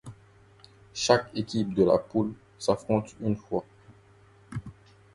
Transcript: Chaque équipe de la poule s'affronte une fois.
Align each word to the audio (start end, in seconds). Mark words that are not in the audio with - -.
Chaque 0.95 1.29
équipe 1.35 1.75
de 1.75 1.83
la 1.83 1.99
poule 1.99 2.33
s'affronte 2.57 3.15
une 3.19 3.35
fois. 3.35 3.63